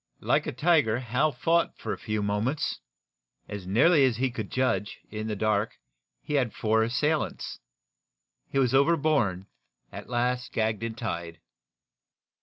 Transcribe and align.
Like 0.21 0.47
a 0.47 0.51
tiger 0.51 0.97
Hal 0.97 1.31
fought 1.31 1.77
for 1.77 1.93
a 1.93 1.97
few 1.99 2.23
moments. 2.23 2.79
As 3.47 3.67
nearly 3.67 4.03
as 4.03 4.17
he 4.17 4.31
could 4.31 4.49
judge, 4.49 4.97
in 5.11 5.27
the 5.27 5.35
dark, 5.35 5.77
he 6.23 6.33
had 6.33 6.55
four 6.55 6.81
assailants. 6.81 7.59
He 8.49 8.57
was 8.57 8.73
overborne, 8.73 9.45
at 9.91 10.09
last 10.09 10.53
gagged 10.53 10.81
and 10.81 10.97
tied. 10.97 11.39